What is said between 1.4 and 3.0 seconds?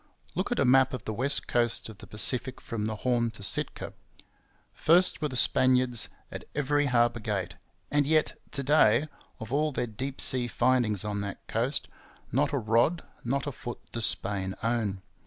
coast of the Pacific from the